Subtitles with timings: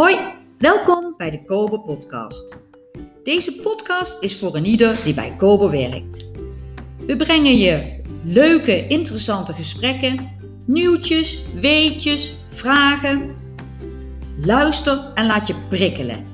[0.00, 0.16] Hoi,
[0.58, 2.56] welkom bij de Kobe Podcast.
[3.24, 6.24] Deze podcast is voor een ieder die bij Kobe werkt.
[7.06, 10.30] We brengen je leuke, interessante gesprekken,
[10.66, 13.36] nieuwtjes, weetjes, vragen.
[14.44, 16.26] Luister en laat je prikkelen.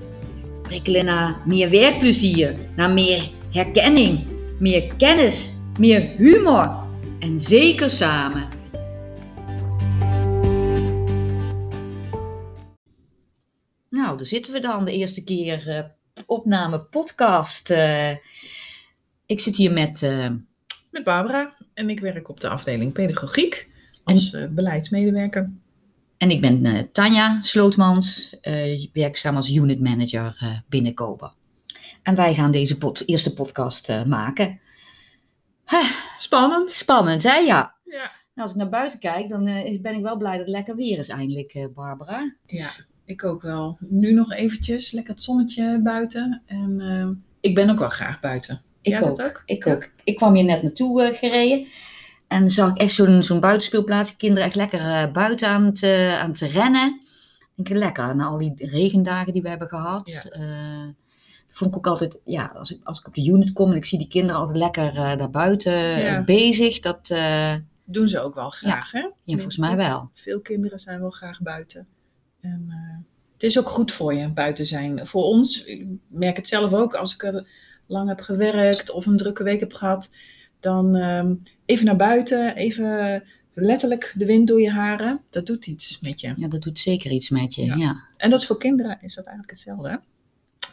[0.62, 4.24] Prikkelen naar meer werkplezier, naar meer herkenning,
[4.58, 6.70] meer kennis, meer humor
[7.18, 8.55] en zeker samen.
[14.26, 15.80] Zitten we dan, de eerste keer uh,
[16.26, 17.70] opname podcast.
[17.70, 18.10] Uh,
[19.26, 20.02] ik zit hier met...
[20.02, 20.28] Uh,
[20.90, 23.68] met Barbara en ik werk op de afdeling pedagogiek
[24.04, 25.50] als en, beleidsmedewerker.
[26.16, 28.36] En ik ben Tanja Slootmans,
[28.92, 31.32] werkzaam als unit manager binnen Kober.
[32.02, 34.60] En wij gaan deze pod eerste podcast maken.
[36.18, 36.70] Spannend.
[36.70, 37.36] Spannend, hè?
[37.36, 37.74] Ja.
[37.84, 38.12] ja.
[38.34, 39.44] als ik naar buiten kijk, dan
[39.82, 42.36] ben ik wel blij dat het lekker weer is eindelijk, Barbara.
[42.46, 42.68] Ja.
[43.06, 43.76] Ik ook wel.
[43.80, 46.42] Nu nog eventjes, lekker het zonnetje buiten.
[46.46, 47.08] En uh,
[47.40, 48.62] ik ben ook wel graag buiten.
[48.80, 49.20] Ik Jij ook.
[49.20, 49.42] ook.
[49.46, 49.88] Ik ook.
[50.04, 51.66] Ik kwam hier net naartoe uh, gereden.
[52.28, 54.16] En zag ik echt zo'n zo'n buitenspeelplaats.
[54.16, 55.82] Kinderen echt lekker uh, buiten aan het,
[56.18, 57.00] aan het rennen.
[57.56, 60.28] Ik denk lekker, na al die regendagen die we hebben gehad.
[60.32, 60.94] Ja.
[61.48, 63.84] vond ik ook altijd, ja, als ik, als ik op de unit kom en ik
[63.84, 66.24] zie die kinderen altijd lekker daar buiten ja.
[66.24, 66.80] bezig.
[66.80, 67.14] Dat
[67.84, 69.00] doen ze ook wel graag, ja.
[69.00, 69.08] hè?
[69.24, 70.10] Ja, volgens mij wel.
[70.14, 71.86] Veel kinderen zijn wel graag buiten.
[72.46, 72.96] En uh,
[73.32, 75.06] het is ook goed voor je buiten zijn.
[75.06, 77.44] Voor ons, ik merk het zelf ook, als ik
[77.86, 80.10] lang heb gewerkt of een drukke week heb gehad,
[80.60, 83.22] dan um, even naar buiten, even
[83.54, 85.20] letterlijk de wind door je haren.
[85.30, 86.34] Dat doet iets met je.
[86.36, 87.64] Ja, dat doet zeker iets met je.
[87.64, 87.74] Ja.
[87.74, 87.96] ja.
[88.16, 90.00] En dat is voor kinderen is dat eigenlijk hetzelfde.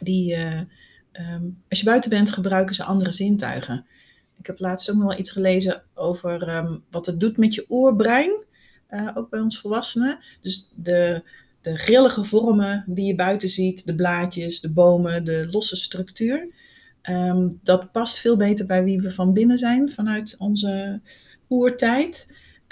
[0.00, 0.60] Die, uh,
[1.12, 3.86] um, als je buiten bent, gebruiken ze andere zintuigen.
[4.38, 7.66] Ik heb laatst ook nog wel iets gelezen over um, wat het doet met je
[7.68, 8.32] oerbrein.
[8.90, 10.18] Uh, ook bij ons volwassenen.
[10.40, 11.22] Dus de,
[11.64, 16.46] de grillige vormen die je buiten ziet, de blaadjes, de bomen, de losse structuur.
[17.02, 21.00] Um, dat past veel beter bij wie we van binnen zijn vanuit onze
[21.48, 22.26] oertijd.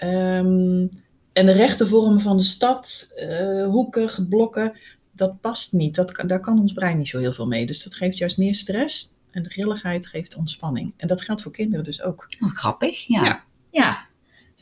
[0.04, 0.90] Um,
[1.32, 4.72] en de rechte vormen van de stad, uh, hoekig, blokken,
[5.12, 5.94] dat past niet.
[5.94, 7.66] Dat, daar kan ons brein niet zo heel veel mee.
[7.66, 9.10] Dus dat geeft juist meer stress.
[9.30, 10.94] En de grilligheid geeft ontspanning.
[10.96, 12.26] En dat geldt voor kinderen dus ook.
[12.40, 13.24] Oh, grappig, ja.
[13.24, 13.44] ja.
[13.70, 14.06] ja.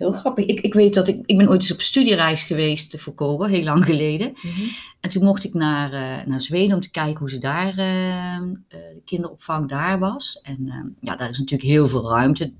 [0.00, 0.44] Heel grappig.
[0.44, 3.62] Ik, ik weet dat ik, ik ben ooit eens op studiereis geweest voor Kobe, heel
[3.62, 4.28] lang geleden.
[4.28, 4.68] Mm -hmm.
[5.00, 8.46] En toen mocht ik naar, uh, naar Zweden om te kijken hoe ze daar, uh,
[8.46, 10.40] uh, de kinderopvang daar was.
[10.42, 12.52] En ja, daar is natuurlijk heel veel ruimte.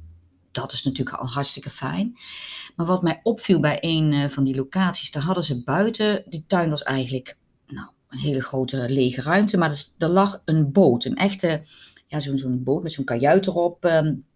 [0.51, 2.19] Dat is natuurlijk al hartstikke fijn.
[2.77, 6.71] Maar wat mij opviel bij een van die locaties, daar hadden ze buiten, die tuin
[6.71, 7.37] was eigenlijk
[7.67, 9.57] nou, een hele grote lege ruimte.
[9.57, 11.63] Maar er, er lag een boot, een echte,
[12.07, 13.85] ja, zo'n zo'n boot met zo'n kajuit erop.
[13.85, 14.29] Um,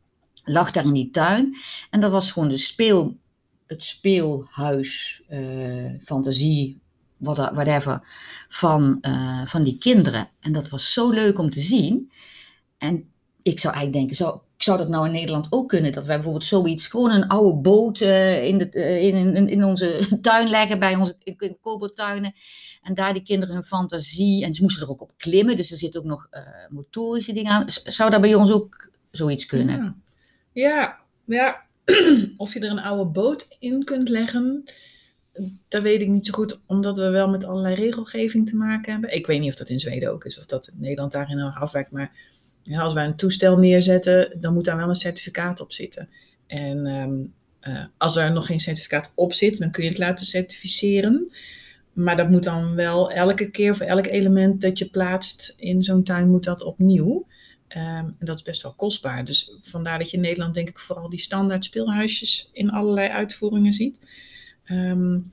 [0.45, 1.57] lag daar in die tuin.
[1.91, 3.17] En dat was gewoon de speel,
[3.67, 6.83] het speelhuis, uh, fantasie,
[7.19, 8.01] whatever,
[8.49, 10.29] van, uh, van die kinderen.
[10.41, 12.13] En dat was zo leuk om te zien.
[12.79, 13.09] En
[13.43, 15.93] ik zou eigenlijk denken, zou, zou dat nou in Nederland ook kunnen?
[15.93, 20.07] Dat wij bijvoorbeeld zoiets, gewoon een oude boot uh, in, de, in, in, in onze
[20.21, 21.17] tuin leggen, bij onze
[21.61, 22.35] kopertuinen.
[22.83, 25.79] En daar die kinderen hun fantasie, en ze moesten er ook op klimmen, dus er
[25.79, 26.29] zitten ook nog
[26.69, 27.65] motorische dingen aan.
[27.69, 29.77] Zou daar bij ons ook zoiets kunnen?
[29.77, 30.04] Ja.
[31.25, 31.63] Ja,
[32.37, 34.65] of je er een oude boot in kunt leggen,
[35.69, 39.15] dat weet ik niet zo goed, omdat we wel met allerlei regelgeving te maken hebben.
[39.15, 41.91] Ik weet niet of dat in Zweden ook is, of dat Nederland daarin nog afwijkt,
[41.91, 42.13] maar
[42.73, 46.09] als wij een toestel neerzetten, dan moet daar wel een certificaat op zitten.
[46.47, 47.35] En um,
[47.69, 51.33] uh, als er nog geen certificaat op zit, dan kun je het laten certificeren.
[51.93, 56.05] Maar dat moet dan wel elke keer voor elk element dat je plaatst in zo'n
[56.05, 57.27] tuin, moet dat opnieuw.
[57.77, 59.25] Um, en dat is best wel kostbaar.
[59.25, 63.73] Dus vandaar dat je in Nederland denk ik vooral die standaard speelhuisjes in allerlei uitvoeringen
[63.73, 63.99] ziet.
[64.67, 65.33] Um,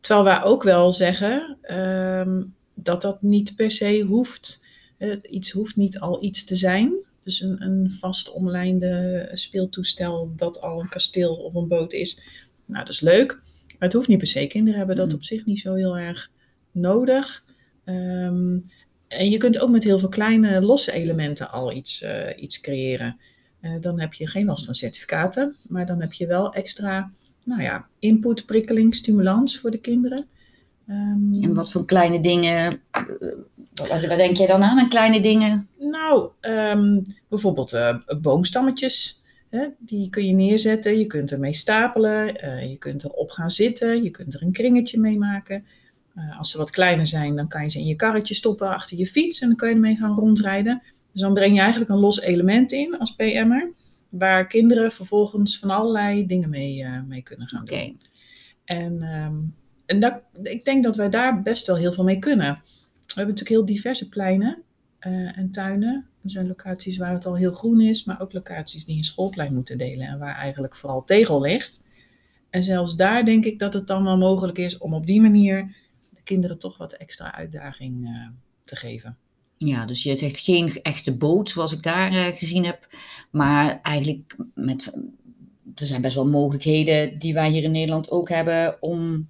[0.00, 4.64] terwijl wij ook wel zeggen um, dat dat niet per se hoeft.
[4.98, 6.94] Uh, iets hoeft niet al iets te zijn.
[7.24, 12.22] Dus een, een vast omlijnde speeltoestel dat al een kasteel of een boot is.
[12.64, 13.32] Nou, dat is leuk.
[13.66, 14.46] Maar het hoeft niet per se.
[14.46, 16.30] Kinderen hebben dat op zich niet zo heel erg
[16.70, 17.44] nodig.
[17.84, 18.70] Um,
[19.08, 23.16] en je kunt ook met heel veel kleine losse elementen al iets, uh, iets creëren.
[23.62, 27.10] Uh, dan heb je geen last van certificaten, maar dan heb je wel extra
[27.44, 30.26] nou ja, input, prikkeling, stimulans voor de kinderen.
[30.86, 32.80] Um, en wat voor kleine dingen,
[33.74, 35.68] wat, wat, denk jij dan aan aan kleine dingen?
[35.78, 39.22] Nou, um, bijvoorbeeld uh, boomstammetjes.
[39.48, 42.26] Hè, die kun je neerzetten, je kunt ermee stapelen,
[42.68, 45.64] je kunt erop gaan zitten, je kunt er een kringetje mee maken.
[46.18, 48.98] Uh, als ze wat kleiner zijn, dan kan je ze in je karretje stoppen achter
[48.98, 50.82] je fiets en dan kan je ermee gaan rondrijden.
[51.12, 53.72] Dus dan breng je eigenlijk een los element in als PM'er,
[54.08, 57.86] waar kinderen vervolgens van allerlei dingen mee, uh, mee kunnen gaan okay.
[57.86, 58.00] doen.
[58.64, 59.54] En um,
[59.88, 62.62] en dat, ik denk dat wij daar best wel heel veel mee kunnen.
[63.06, 64.62] We hebben natuurlijk heel diverse pleinen
[64.98, 66.06] eh, en tuinen.
[66.22, 69.54] Er zijn locaties waar het al heel groen is, maar ook locaties die een schoolplein
[69.54, 71.82] moeten delen en waar eigenlijk vooral tegel ligt.
[72.50, 75.76] En zelfs daar denk ik dat het dan wel mogelijk is om op die manier
[76.28, 78.26] kinderen toch wat extra uitdaging eh,
[78.64, 79.16] te geven.
[79.56, 82.88] Ja, dus je zegt geen echte boot zoals ik daar eh, gezien heb.
[83.30, 84.92] Maar eigenlijk met,
[85.74, 89.28] er zijn best wel mogelijkheden die wij hier in Nederland ook hebben om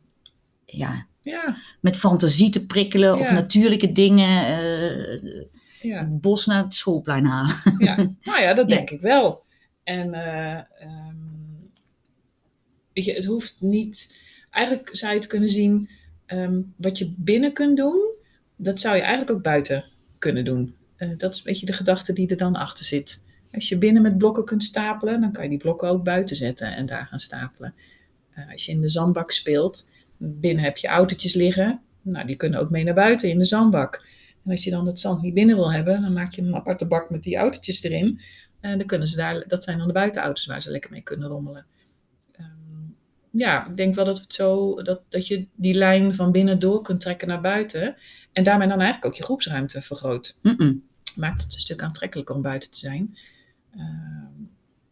[0.65, 4.47] ja, Ja, met fantasie te prikkelen of natuurlijke dingen.
[4.47, 5.45] eh,
[5.81, 5.99] ja.
[5.99, 7.57] het bos naar het schoolplein halen.
[7.79, 7.97] ja.
[8.23, 9.45] Nou ja, dat denk ik wel.
[9.85, 11.17] En eh, ehm,
[12.93, 14.17] weet je, het hoeft niet.
[14.51, 15.89] Eigenlijk zou je het kunnen zien.
[16.29, 18.13] Ehm, wat je binnen kunt doen,
[18.57, 19.85] dat zou je eigenlijk ook buiten
[20.19, 20.75] kunnen doen.
[20.97, 23.23] Eh, dat is een beetje de gedachte die er dan achter zit.
[23.53, 26.75] Als je binnen met blokken kunt stapelen, dan kan je die blokken ook buiten zetten
[26.77, 27.75] en daar gaan stapelen.
[28.31, 31.81] Eh, als je in de zandbak speelt, binnen heb je autootjes liggen.
[32.03, 34.05] Nou, die kunnen ook mee naar buiten in de zandbak.
[34.45, 36.87] En als je dan het zand niet binnen wil hebben, dan maak je een aparte
[36.87, 38.21] bak met die autootjes erin.
[38.61, 41.29] En dan kunnen ze daar, dat zijn dan de buitenauto's waar ze lekker mee kunnen
[41.29, 41.67] rommelen.
[43.31, 46.83] Ja, ik denk wel dat, het zo, dat, dat je die lijn van binnen door
[46.83, 47.97] kunt trekken naar buiten.
[48.33, 50.37] En daarmee dan eigenlijk ook je groepsruimte vergroot.
[50.43, 50.83] Mm-mm.
[51.17, 53.19] Maakt het een stuk aantrekkelijker om buiten te zijn.
[53.77, 54.43] Ehm,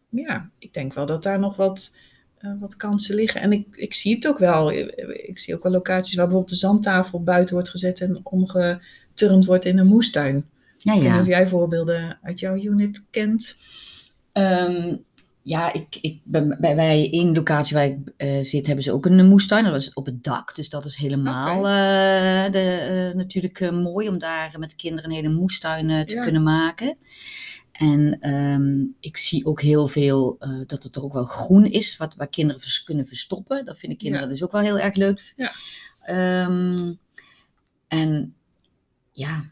[0.09, 1.93] ja, ik denk wel dat daar nog wat,
[2.37, 3.41] eh, wat kansen liggen.
[3.41, 4.71] En ik, ik zie het ook wel.
[4.71, 9.65] Ik zie ook wel locaties waar bijvoorbeeld de zandtafel buiten wordt gezet en omgeturnd wordt
[9.65, 10.45] in een moestuin.
[10.77, 11.21] Ja, Ik weet niet ja.
[11.21, 13.55] of jij voorbeelden uit jouw unit kent.
[14.31, 14.95] Ehm,
[15.47, 19.05] ja, ik, ik, bij, bij, bij één locatie waar ik eh, zit, hebben ze ook
[19.05, 19.63] een moestuin.
[19.63, 20.55] Dat was op het dak.
[20.55, 25.15] Dus dat is helemaal eh, de, eh, natuurlijk mooi om daar met de kinderen een
[25.15, 26.23] hele moestuin te Ja.
[26.23, 26.97] kunnen maken.
[27.71, 32.15] En ehm, ik zie ook heel veel dat het er ook wel groen is, wat,
[32.15, 33.65] waar kinderen vers- kunnen verstoppen.
[33.65, 34.31] Dat vinden kinderen Ja.
[34.31, 35.33] dus ook wel heel erg leuk.
[35.35, 35.51] Ja.
[36.01, 36.93] Ehm,
[37.87, 38.35] en
[39.11, 39.43] ja,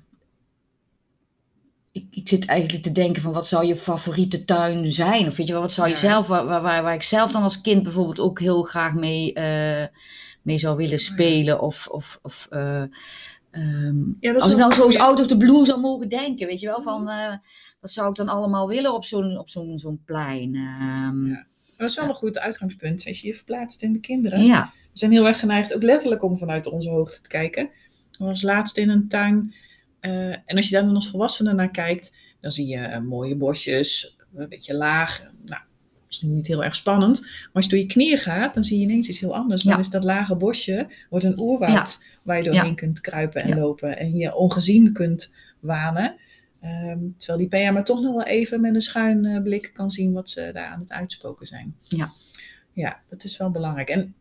[1.96, 5.28] ik, ik zit eigenlijk te denken van wat zou je favoriete tuin zijn?
[5.28, 6.00] Of weet je wel, wat zou je Ja.
[6.00, 9.88] zelf, waar, waar, waar, ik zelf dan als kind bijvoorbeeld ook heel graag mee, eh,
[10.42, 11.62] mee zou willen spelen.
[11.62, 12.84] Of, of, of eh,
[13.52, 15.02] ehm, Ja, als ik nou zo eens een goeie.
[15.02, 17.34] out of the blue zou mogen denken, weet je wel, van eh,
[17.80, 20.56] wat zou ik dan allemaal willen op zo'n op zo'n zo'n plein?
[20.56, 21.46] Ehm, Ja.
[21.78, 23.06] Dat is wel een goed uitgangspunt.
[23.08, 24.46] Als je je verplaatst in de kinderen.
[24.46, 24.74] ja.
[24.92, 27.64] We zijn heel erg geneigd, ook letterlijk, om vanuit onze hoogte te kijken.
[28.12, 29.54] Ik was laatst in een tuin.
[30.06, 33.36] Eh, en als je daar dan als volwassene naar kijkt, dan zie je eh, mooie
[33.36, 35.20] bosjes, een beetje laag.
[35.46, 35.62] Nou,
[35.92, 37.22] dat is niet heel erg spannend.
[37.22, 39.64] Maar als je door je knieën gaat, dan zie je ineens iets heel anders.
[39.64, 39.80] Dan Ja.
[39.80, 42.74] is dat lage bosje wordt een oerwoud waar je doorheen Ja.
[42.74, 43.98] kunt kruipen en lopen.
[43.98, 46.16] En je ongezien kunt wanen.
[46.62, 49.92] Ehm, terwijl die PA maar toch nog wel even met een schuin eh, blik kan
[49.92, 51.76] zien wat ze daar aan het uitspoken zijn.
[51.84, 52.14] Ja.
[52.74, 53.90] Ja, dat is wel belangrijk.
[53.90, 54.16] En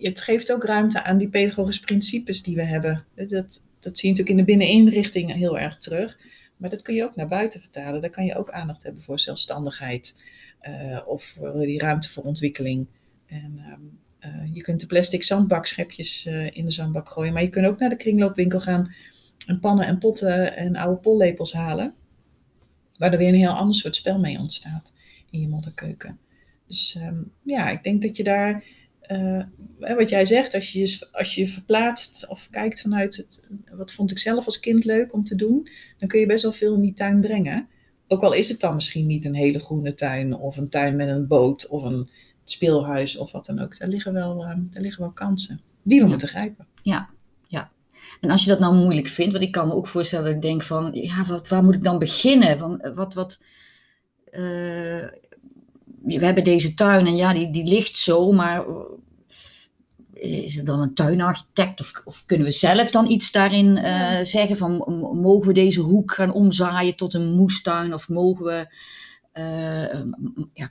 [0.00, 3.04] het geeft ook ruimte aan die pedagogische principes die we hebben.
[3.28, 6.18] Dat, dat, zie je natuurlijk in de binneninrichting heel erg terug.
[6.56, 8.00] Maar dat kun je ook naar buiten vertalen.
[8.00, 10.14] Daar kan je ook aandacht hebben voor zelfstandigheid.
[10.58, 12.86] eh, of voor die ruimte voor ontwikkeling.
[13.26, 13.80] En ehm,
[14.18, 17.32] eh, je kunt de plastic zandbakschepjes eh, in de zandbak gooien.
[17.32, 18.94] Maar je kunt ook naar de kringloopwinkel gaan.
[19.46, 21.94] En pannen en potten en oude pollepels halen.
[22.98, 24.92] Waar er weer een heel ander soort spel mee ontstaat
[25.30, 26.18] in je modderkeuken.
[26.66, 28.64] Dus ehm, ja, ik denk dat je daar,
[29.78, 34.10] eh, wat jij zegt, als je, als je verplaatst of kijkt vanuit het, wat vond
[34.10, 36.80] ik zelf als kind leuk om te doen, dan kun je best wel veel in
[36.80, 37.68] die tuin brengen.
[38.08, 41.08] Ook al is het dan misschien niet een hele groene tuin of een tuin met
[41.08, 42.08] een boot of een
[42.44, 43.78] speelhuis of wat dan ook.
[43.78, 46.10] Daar liggen wel, ehm, daar liggen wel kansen die we Ja.
[46.10, 46.66] moeten grijpen.
[48.20, 50.42] En als je dat nou moeilijk vindt, want ik kan me ook voorstellen dat ik
[50.42, 52.58] denk van, ja, wat, waar moet ik dan beginnen?
[52.58, 53.40] Van, eh, wat, wat,
[54.30, 55.02] eh,
[56.04, 58.64] we hebben deze tuin en ja, die, die ligt zo, maar
[60.14, 63.84] eh, is er dan een tuinarchitect of, of kunnen we zelf dan iets daarin eh,
[63.84, 64.24] Ja.
[64.24, 64.76] zeggen van,
[65.20, 68.66] mogen we deze hoek gaan omzaaien tot een moestuin of mogen we,
[69.32, 70.00] eh,
[70.54, 70.70] ja,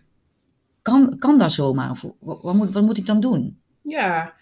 [0.82, 1.90] kan, kan dat zomaar?
[1.90, 3.60] Of wat, wat, moet, wat moet ik dan doen?
[3.82, 4.34] Ja,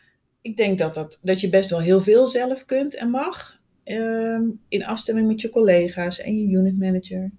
[0.42, 3.58] ik denk dat, dat, dat je best wel heel veel zelf kunt en mag.
[3.84, 7.32] Ehm, in afstemming met je collega's en je unit manager.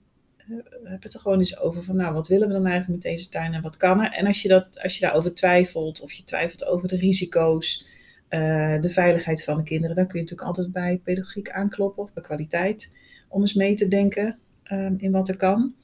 [0.50, 3.12] Eh, heb het er gewoon eens over van, nou, wat willen we dan eigenlijk met
[3.12, 4.12] deze tuin en wat kan er?
[4.12, 7.86] En als je, dat, als je daarover twijfelt of je twijfelt over de risico's,
[8.28, 12.12] eh, de veiligheid van de kinderen, dan kun je natuurlijk altijd bij pedagogiek aankloppen of
[12.12, 12.92] bij kwaliteit
[13.28, 15.74] om eens mee te denken ehm, in wat er kan.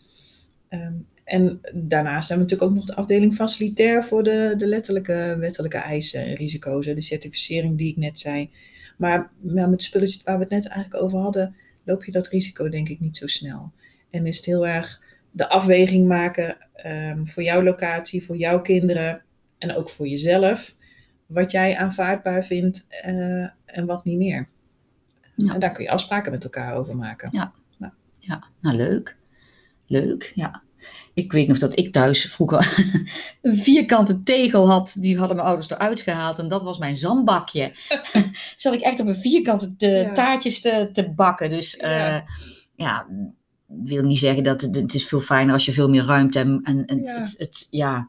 [0.68, 0.94] Ehm,
[1.24, 5.78] en daarnaast hebben we natuurlijk ook nog de afdeling facilitair voor de, de letterlijke wettelijke
[5.78, 6.86] eisen en risico's.
[6.86, 8.50] De certificering die ik net zei.
[8.96, 12.68] Maar ja, met spulletjes waar we het net eigenlijk over hadden, loop je dat risico
[12.68, 13.72] denk ik niet zo snel.
[14.16, 19.22] En is het heel erg de afweging maken ehm, voor jouw locatie, voor jouw kinderen
[19.58, 20.74] en ook voor jezelf.
[21.26, 24.48] wat jij aanvaardbaar vindt eh, en wat niet meer.
[25.36, 25.54] Ja.
[25.54, 27.28] En daar kun je afspraken met elkaar over maken.
[27.32, 27.52] Ja.
[28.18, 29.16] Ja, nou leuk.
[29.86, 30.62] Leuk, ja.
[31.14, 32.84] Ik weet nog dat ik thuis vroeger
[33.42, 34.96] een vierkante tegel had.
[35.00, 36.38] Die hadden mijn ouders eruit gehaald.
[36.38, 37.72] En dat was mijn zandbakje.
[38.56, 40.12] Zat ik echt op een vierkante te- Ja.
[40.12, 41.50] taartjes te, te bakken.
[41.50, 42.20] Dus eh,
[42.76, 43.06] Ja.
[43.66, 46.60] Wil niet zeggen dat het, het is veel fijner als je veel meer ruimte en,
[46.64, 47.20] en, en Ja.
[47.20, 48.08] het, het, ja.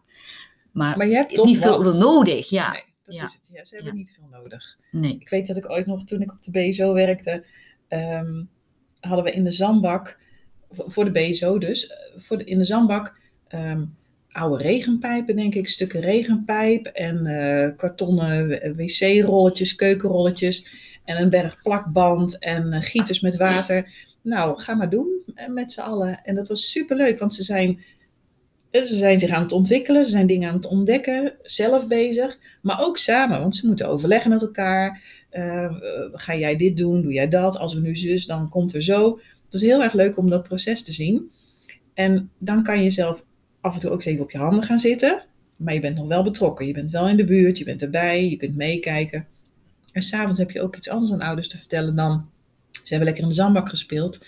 [0.71, 1.91] Maar, Maar je hebt toch niet veel, wat.
[1.91, 2.71] veel nodig, ja.
[2.71, 3.23] Nee, dat Ja.
[3.25, 3.49] is het.
[3.53, 3.97] Ja, ze hebben Ja.
[3.99, 4.77] niet veel nodig.
[4.91, 5.17] Nee.
[5.19, 7.43] Ik weet dat ik ooit nog, toen ik op de BSO werkte,
[7.87, 8.43] ehm,
[8.99, 10.17] hadden we in de zandbak,
[10.71, 13.83] voor de BSO dus, eh, voor de, in de zandbak ehm,
[14.31, 20.65] oude regenpijpen, denk ik, stukken regenpijp en eh, kartonnen w- wc-rolletjes, keukenrolletjes
[21.05, 23.89] en een berg plakband en eh, gieters met water.
[24.21, 25.16] Nou, ga maar doen eh,
[25.47, 26.23] met z'n allen.
[26.23, 27.79] En dat was superleuk, want ze zijn,
[28.71, 32.39] eh, ze zijn zich aan het ontwikkelen, ze zijn dingen aan het ontdekken, zelf bezig,
[32.61, 35.01] maar ook samen, want ze moeten overleggen met elkaar.
[35.29, 35.71] Eh, eh,
[36.11, 37.01] ga jij dit doen?
[37.01, 37.57] Doe jij dat?
[37.57, 39.19] Als we nu zus, dan komt er zo.
[39.45, 41.31] Het is heel erg leuk om dat proces te zien.
[41.93, 43.25] En dan kan je zelf
[43.61, 45.23] af en toe ook even op je handen gaan zitten.
[45.55, 46.67] Maar je bent nog wel betrokken.
[46.67, 49.27] Je bent wel in de buurt, je bent erbij, je kunt meekijken.
[49.93, 52.29] En s'avonds heb je ook iets anders aan ouders te vertellen dan...
[52.71, 54.25] Ze hebben lekker in de zandbak gespeeld.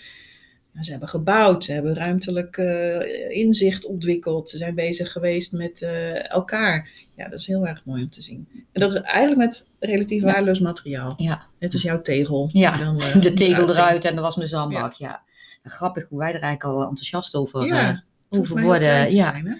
[0.72, 4.50] Nou, ze hebben gebouwd, ze hebben ruimtelijk eh, inzicht ontwikkeld.
[4.50, 6.90] Ze zijn bezig geweest met eh, elkaar.
[7.16, 8.48] Ja, dat is heel erg mooi om te zien.
[8.72, 10.32] En dat is eigenlijk met relatief Ja.
[10.32, 11.14] waardeloos materiaal.
[11.16, 11.42] Ja.
[11.58, 12.48] Net als jouw tegel.
[12.52, 15.22] Ja, dan, eh, De tegel eruit en dat was mijn zandbak, ja.
[15.62, 17.90] Grappig hoe wij er eigenlijk al enthousiast over, Ja,
[18.28, 19.14] eh, over worden.
[19.14, 19.30] Ja.
[19.32, 19.54] zijn, hè?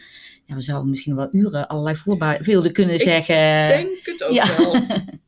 [0.44, 3.64] ja, we zouden misschien wel uren allerlei voorbeelden kunnen Ik zeggen.
[3.64, 4.82] Ik denk het ook wel.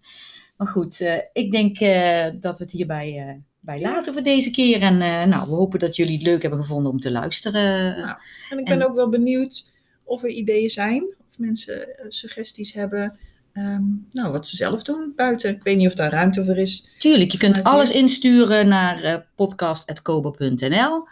[0.62, 3.34] Maar goed, eh, ik denk eh, dat we het hierbij eh,
[3.64, 4.82] bij laten voor deze keer.
[4.82, 7.96] En eh, nou, we hopen dat jullie het leuk hebben gevonden om te luisteren.
[7.98, 8.16] Nou,
[8.50, 9.70] En ik ben En- ook wel benieuwd
[10.04, 11.02] of er ideeën zijn.
[11.30, 13.18] Of mensen eh, suggesties hebben.
[13.52, 15.50] Ehm, nou, wat ze zelf doen buiten.
[15.50, 16.86] Ik weet niet of daar ruimte voor is.
[16.98, 21.06] Tuurlijk, je kunt alles insturen naar podcast.kobo.nl.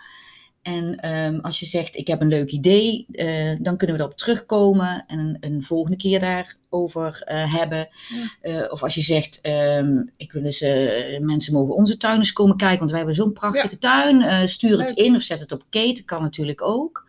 [0.62, 4.16] En ehm, als je zegt, ik heb een leuk idee, eh, dan kunnen we erop
[4.16, 7.88] terugkomen en een, een volgende keer daarover eh hebben.
[8.08, 8.30] Ja.
[8.40, 12.32] Eh, of als je zegt, ehm, ik wil eens, eh, mensen mogen onze tuin eens
[12.32, 14.22] komen kijken, want wij hebben zo'n prachtige tuin.
[14.22, 17.08] Eh, stuur het in of zet het op keten, kan natuurlijk ook.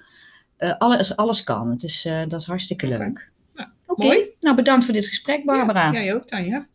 [0.62, 3.29] Eh, alles, alles kan, het is, eh, dat is hartstikke leuk.
[3.55, 4.25] Nou, Oké, mooi.
[4.39, 5.91] nou bedankt voor dit gesprek Barbara.
[5.91, 6.67] Ja, jij ook, Tanja.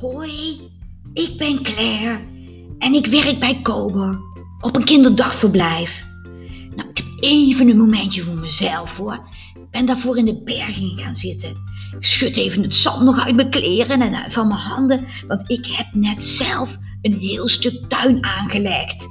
[0.00, 0.60] Hoi,
[1.12, 2.18] ik ben Claire
[2.78, 4.18] en ik werk bij Kober
[4.60, 6.06] op een kinderdagverblijf.
[6.76, 9.28] Nou, ik heb even een momentje voor mezelf hoor.
[9.54, 11.50] Ik ben daarvoor in de berging gaan zitten.
[11.98, 15.50] Ik schud even het zand nog uit mijn kleren en uit van mijn handen, want
[15.50, 19.08] ik heb net zelf een heel stuk tuin aangelegd.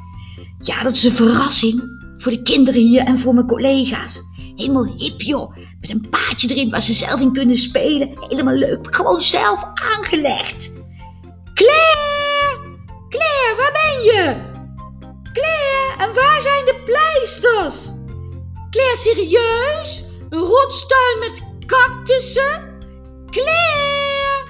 [0.60, 4.22] Ja, dat is een verrassing voor de kinderen hier en voor mijn collega's.
[4.56, 8.10] Helemaal hip joh, met een paadje erin waar ze zelf in kunnen spelen.
[8.28, 10.78] Helemaal leuk, gewoon zelf aangelegd.
[11.60, 12.78] Claire!
[13.10, 14.36] Claire, waar ben je?
[15.34, 17.92] Claire, en waar zijn de pleisters?
[18.70, 20.04] Claire, serieus?
[20.30, 22.78] Een rotstuin met cactussen?
[23.30, 24.48] Claire!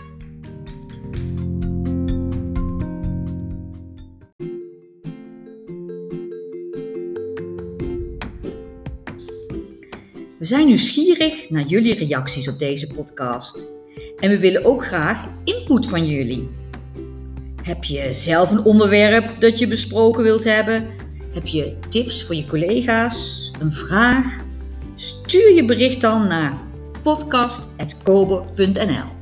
[10.39, 13.67] We zijn nieuwsgierig naar jullie reacties op deze podcast.
[14.19, 16.59] En we willen ook graag input van jullie.
[17.69, 20.87] Heb je zelf een onderwerp dat je besproken wilt hebben?
[21.33, 23.51] Heb je tips voor je collega's?
[23.59, 24.25] Een vraag?
[24.95, 26.53] Stuur je bericht dan naar
[27.03, 29.18] podcast.kober.nl